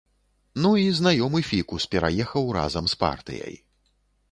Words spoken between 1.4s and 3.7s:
фікус пераехаў разам з партыяй.